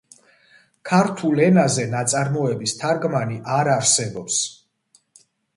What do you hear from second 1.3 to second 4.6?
ენაზე ნაწარმოების თარგმანი არ არსებობს.